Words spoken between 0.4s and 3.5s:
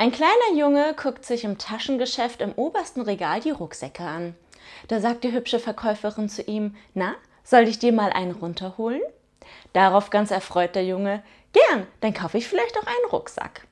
Junge guckt sich im Taschengeschäft im obersten Regal die